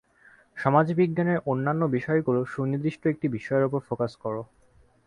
[0.57, 4.41] সমাজবিজ্ঞানের অন্যান্য বিষয়গুলো সুনির্দিষ্ট একটি বিষয়ের উপর ফোকাস করে।